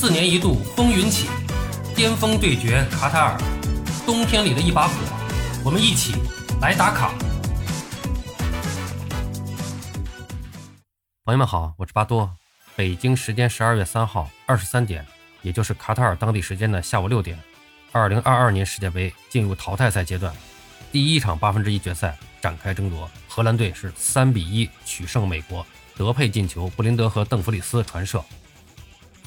[0.00, 1.26] 四年一度风云起，
[1.96, 3.36] 巅峰对决卡塔尔，
[4.06, 4.94] 冬天里的一把火，
[5.64, 6.14] 我们一起
[6.60, 7.12] 来打卡。
[11.24, 12.30] 朋友们好，我是巴多。
[12.76, 15.04] 北京时间十二月三号二十三点，
[15.42, 17.36] 也就是卡塔尔当地时间的下午六点，
[17.90, 20.32] 二零二二年世界杯进入淘汰赛阶段，
[20.92, 28.24] 第一场八分之一决赛展开争夺，荷兰队是三比一取胜美国，德佩进球，布林德和邓弗里斯传射。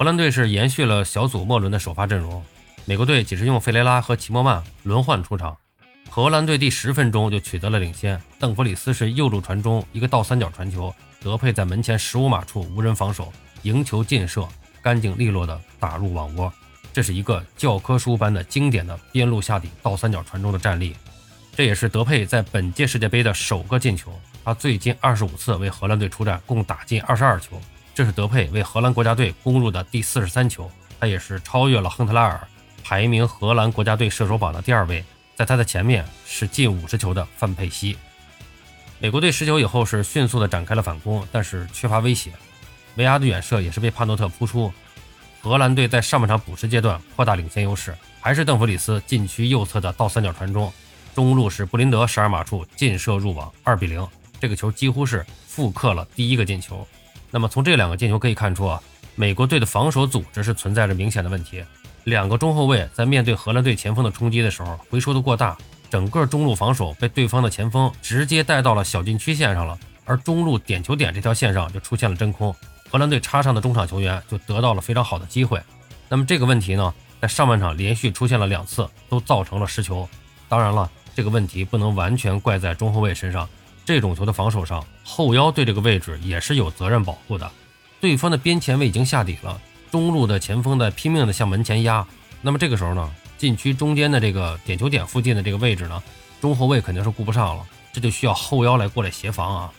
[0.00, 2.42] 荷兰队是延续了小组末轮的首发阵容，
[2.86, 5.54] 美国队仅是用费雷拉和齐默曼轮换出场。
[6.08, 10.90] 荷兰队第十分钟就取得了领先，邓弗里斯是右路传中，一个倒三角传球，
[11.20, 14.48] 德佩在门前十五码处无人防守，迎球劲射，
[14.80, 16.50] 干净利落的打入网窝。
[16.94, 20.96] 这是一个教科书般的经典的边路下底倒三角传中的战例，
[21.54, 24.10] 这也是德佩在本届世界杯的首个进球。
[24.46, 27.60] 他最近二十五次为荷兰队出战，共打进二十二球。
[28.00, 32.48] 这是德佩为荷兰国家队攻入的第四十三球，他也是超越了亨特拉尔，
[32.82, 35.04] 排名荷兰国家队射手榜的第二位。
[35.36, 37.98] 在他的前面是近五十球的范佩西。
[39.00, 42.32] 美国队失球以后是迅速的展开了反攻，但是缺乏威胁。
[42.94, 44.72] 维阿的远射也是被帕诺特扑出。
[45.42, 50.72] 荷兰队在上半场补时阶段扩大领先优势，还是邓弗里斯禁区右侧的倒三角传中，
[51.14, 54.08] 中路是布林德十二码处劲射入网，二比零。
[54.40, 56.88] 这个球几乎是复刻了第一个进球。
[57.30, 58.80] 那么从这两个进球可以看出啊，
[59.14, 61.64] 美国队的防守组织是存在着明显的问题。
[62.04, 65.56] 两个中后卫在面对荷兰队前锋的冲击的时候，回收的过大，
[65.90, 72.54] 整个中路防守被对方的前锋直接带到了小禁区线上了，而中路点球点这条线上就出现了真空，
[72.90, 75.60] 荷兰队插上的中场球员就得到了非常好的机会。
[76.08, 80.08] 那么这个问题呢，在上半场连续出现了两次，都造成了失球。
[80.48, 83.48] 当然了，这个问题不能完全怪在中后卫身上。
[83.90, 87.50] 这种球的防守上，后腰对这个位置也是有责任保护的。
[88.00, 89.60] 对方的边前卫已经下底了，
[89.90, 92.06] 中路的前锋在拼命的向门前压。
[92.40, 96.00] 那么这个时候呢，禁区中间的这个点球点附近的这个位置呢，
[96.40, 99.72] 中后卫肯定是顾不上了，这就需要后腰来过来协防啊。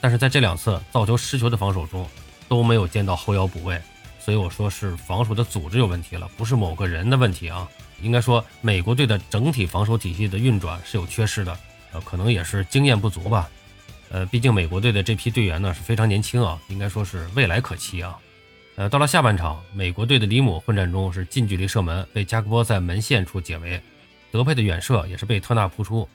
[0.00, 2.08] 但是在这两次造球失球的防守中，
[2.48, 3.78] 都没有见到后腰补位，
[4.18, 7.68] 所以我说是防守的组织有问题了，不是某个人的问题啊。
[8.00, 11.56] 应该说，美国队的整体防守体系的运转是有缺失的。
[11.94, 13.48] 呃，可能也是经验不足吧，
[14.10, 18.18] 呃，毕竟美国队的这批队员呢是非常年轻啊，应该说是未来可期啊。
[18.74, 23.80] 呃，到了下半场，美国队的里姆混战中是近距离射门，被加克波在门线处解围，
[24.32, 26.08] 德佩的远射也是被特纳扑出，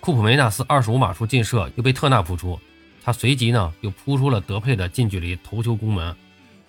[0.00, 2.58] 库普梅纳斯二十五码处劲射又被特纳扑出，
[3.04, 6.16] 他随即呢又扑出了德佩的近距离头球攻门。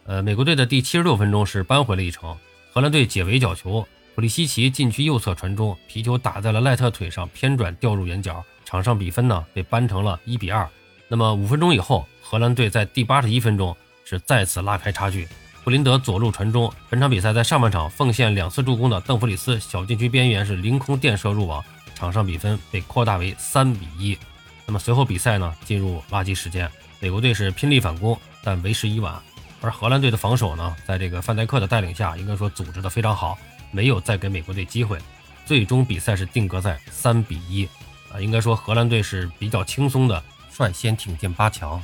[0.03, 2.38] 呃，美国队的第七十六分钟是扳回了一城，
[2.73, 8.44] 荷兰队解围角球，普利西奇禁区右侧传中，皮球打在了赖特腿上，偏转掉入远角。
[8.67, 10.67] 场上比分呢被扳成了一比二。
[11.07, 13.73] 那么五分钟以后，荷兰队在第八十一分钟
[14.03, 15.25] 是再次拉开差距。
[15.63, 21.63] 布林德左路传中，本场比赛在上半场奉献两次助攻的邓弗里斯小禁区边缘是凌空垫射入网，
[21.95, 24.17] 场上比分被扩大为三比一。
[24.66, 29.17] 那么随后比赛呢进入垃圾时间，美国队是拼力反攻，但为时已晚。
[29.61, 33.38] 而荷兰队的防守呢，在这个范戴克的带领下，应该说组织的非常好，
[33.72, 34.99] 没有再给美国队机会。
[35.45, 37.66] 最终比赛是定格在三比一。
[38.12, 41.81] 啊，应该说荷兰队是比较轻松的率先挺进八强。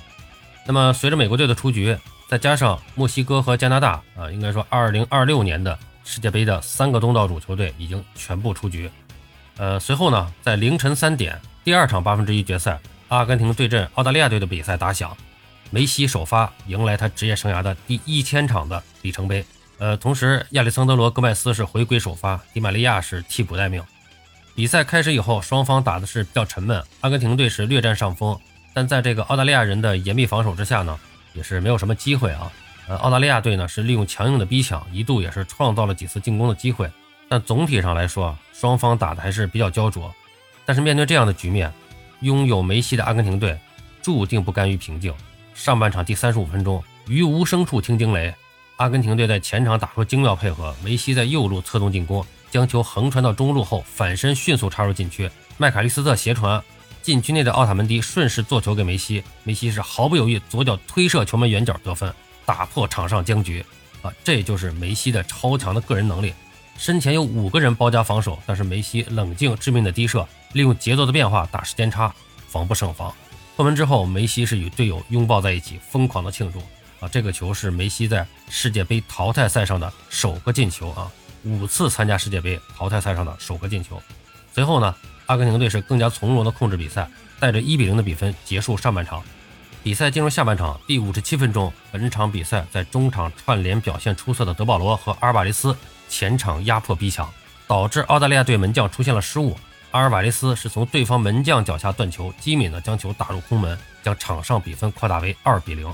[0.66, 1.97] 那么随着美国队的出局，
[2.28, 8.89] 再加上墨西哥和加拿大啊，应该说2026年的世界杯的三个东道主球队已经全部出局。
[9.57, 12.79] 呃，随后呢，在凌晨三点，第二场八分之一决赛，
[13.09, 15.16] 阿根廷对阵澳大利亚队的比赛打响，
[15.69, 19.45] 梅西首发迎来他职业生涯的第一千场的里程碑。
[19.78, 23.83] 呃，同时亚历桑德罗·戈麦斯是回归首发，迪玛利亚是替补待命。
[24.56, 28.40] 比赛开始以后，双方打的是比较沉闷，阿根廷队是略占上风，
[28.72, 31.00] 但在这个澳大利亚人的严密防守之下呢，
[31.34, 32.52] 也是没有什么机会啊。
[32.88, 36.88] 呃，澳大利亚队呢是利用强硬的逼抢，一度也是创造了几次进攻的机会，
[37.28, 40.13] 但总体上来说，双方打的还是比较焦灼。
[40.66, 41.74] 但是面对这样的局面，
[42.19, 43.58] 拥有梅西的阿根廷队
[44.03, 45.12] 注定不甘于平静。
[45.56, 48.31] 上半场第三十五分钟，于无声处听惊雷，
[48.75, 52.24] 阿根廷队在前场打出精妙配合，梅西在右路策动进攻。
[52.53, 55.27] 将球横传到中路后，反身迅速插入禁区。
[55.57, 56.63] 麦卡利斯特斜传，
[57.01, 62.13] 禁区内的奥塔门迪顺势做球给梅西，梅西是毫不犹豫左脚推射球门远角得分，
[62.45, 63.65] 打破场上僵局。
[64.03, 66.31] 啊，这就是梅西的超强的个人能力。
[66.77, 72.13] 身前有五个人包夹防守，但是梅西冷静致命的低射，利用节奏的变化打时间差，
[72.47, 73.11] 防不胜防。
[73.55, 76.59] 破门之后，梅西是与队友拥抱在一起，疯狂的庆祝。
[77.00, 81.11] 啊，这个球是梅西在世界杯淘汰赛上的首个进球啊。
[81.44, 84.01] 五次参加世界杯淘汰赛上的首个进球。
[84.54, 84.95] 随后呢，
[85.25, 87.10] 阿根廷队是更加从容的控制比赛，
[87.40, 89.22] 带着一比零的比分结束上半场。
[89.81, 95.75] 比赛进入下半场第五十七分钟，本场比赛在中场串联表现出色的德保罗和阿尔瓦雷斯
[96.07, 97.30] 前场压迫逼抢，
[97.68, 99.57] 导致澳大利亚队门将出现了失误。
[99.92, 105.94] 阿尔瓦雷斯是从对方门将脚下断球，机敏的将球打入空门，将场上比分扩大为二比零。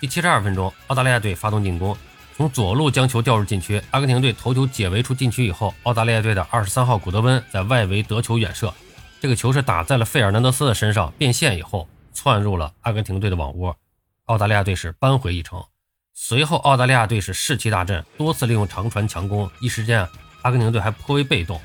[0.00, 1.96] 第七十二分钟，澳大利亚队发动进攻，
[2.40, 8.72] 从左路将球调入禁区，阿根廷队头球解围出禁区以后，澳大利亚队的二十三号古德温在外围得球远射，
[9.20, 11.86] 这个球是打在了费尔南德斯的身上，变线以后。
[12.14, 13.76] 窜入了阿根廷队的网窝，
[14.24, 15.62] 澳大利亚队是扳回一城。
[16.14, 20.08] 随后，澳大利亚队是士气大振，多次利用长传强攻，一时间
[20.40, 21.60] 阿根廷队还颇为被动。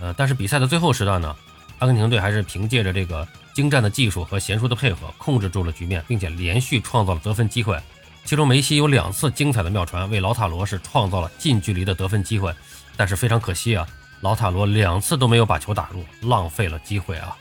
[0.00, 1.34] 呃，但是比赛的最后时段呢，
[1.78, 7.78] 阿根廷队还是凭借着这个精湛的技术和娴熟的配合，控制住了局面，并且连续创造了得分机会。
[8.24, 12.54] 其中，梅西有两次精彩的妙传，为劳塔罗是创造了近距离的得分机会。
[12.96, 13.86] 但是非常可惜啊，
[14.20, 17.36] 劳塔罗两次都没有把球打入，浪费了机会啊。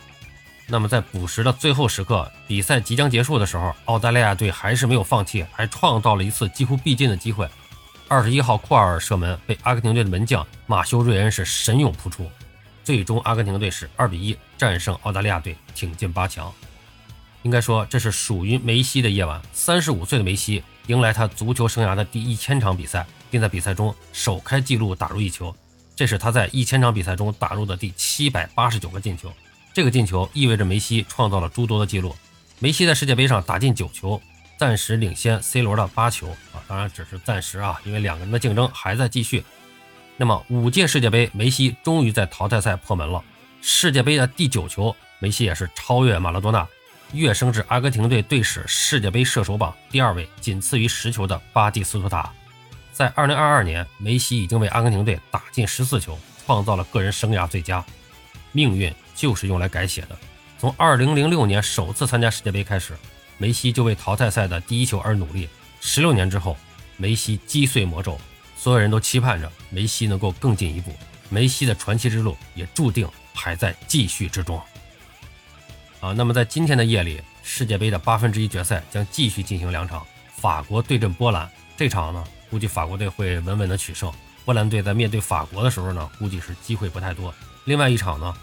[0.68, 7.48] 那么在补时的最后时刻，比赛即将结束的时候，澳大利亚队还是没有放弃，还创造了一次几乎必进的机会。
[8.08, 12.30] 二十一号库尔射门被阿根廷队的门将马修瑞恩是神勇扑出，
[12.84, 16.52] 最终阿根廷队是二比一战胜澳大利亚队，挺进八强。
[17.44, 19.42] 应该说，这是属于梅西的夜晚。
[19.54, 25.56] 三十五岁的梅西迎来他足球生涯的第一千场比赛，并在比赛中首开纪录打入一球，
[25.96, 29.32] 这是他在一千场比赛中打入的第七百八十九个进球。
[29.74, 32.16] 这个进球意味着梅西创造了诸多的记录。
[32.60, 34.22] 梅西在世界杯上打进九球，
[34.58, 39.44] 暂时领先 C 罗的八球啊，当然只是暂时啊，因为两个人的竞争还在继续。
[40.18, 43.24] 那么五届世界杯，梅西终于在淘汰赛破门了。
[43.62, 46.68] 世界杯的第九球，梅西也是超越马拉多纳，
[47.14, 52.32] 跃升至阿根廷队队史世界杯射手榜第二位，仅次于十球的巴蒂斯图塔。
[52.92, 57.84] 在二零二二年，梅西已经为阿根廷队打进十四球，创造了个人生涯最佳。
[58.52, 58.94] 命运。
[59.20, 60.18] 就是用来改写的。
[60.58, 62.98] 从2006年首次参加世界杯开始，
[63.38, 65.50] 梅西就为淘汰赛的第一球而努力。
[65.82, 66.56] 十六年之后，
[66.96, 68.18] 梅西击碎魔咒，
[68.56, 70.96] 所有人都期盼着梅西能够更进一步。
[71.28, 74.58] 梅西的传奇之路也注定还在继续之中。
[76.00, 80.06] 啊，那么在今天的夜里，世界杯的八分之一决赛将继续进行两场，
[80.36, 81.50] 法国对阵波兰。
[81.76, 84.12] 这场呢，估计法国队会稳稳的取胜。
[84.46, 87.34] 波兰队在面对法国的时候呢，估计是机会不太多。
[87.66, 88.34] 另外一场呢？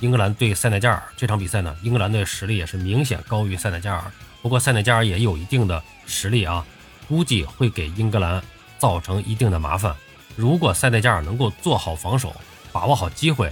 [0.00, 4.12] 英格兰对塞内加尔这场比赛呢，英格兰队实力也是明显高于塞内加尔。
[4.42, 6.62] 不过塞内加尔也有一定的实力啊，
[7.08, 8.42] 估计会给英格兰
[8.76, 9.96] 造成一定的麻烦。
[10.36, 12.36] 如果塞内加尔能够做好防守，
[12.72, 13.50] 把握好机会，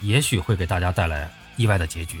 [0.00, 2.20] 也许会给大家带来意外的结局。